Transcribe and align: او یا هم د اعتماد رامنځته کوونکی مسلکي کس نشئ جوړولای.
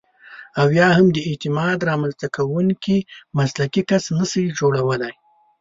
او 0.59 0.67
یا 0.79 0.87
هم 0.97 1.05
د 1.15 1.17
اعتماد 1.29 1.77
رامنځته 1.89 2.27
کوونکی 2.35 2.97
مسلکي 3.37 3.81
کس 3.89 4.03
نشئ 4.17 4.45
جوړولای. 4.59 5.13